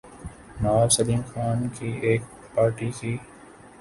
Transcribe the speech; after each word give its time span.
نواب 0.61 0.89
سیلم 0.91 1.21
خان 1.29 1.59
کی 1.75 1.89
ایک 2.03 2.21
پارٹی 2.55 2.89
کی 2.91 3.11